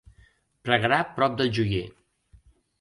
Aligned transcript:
Pregarà 0.69 0.99
prop 1.19 1.37
del 1.43 1.53
joier. 1.61 1.85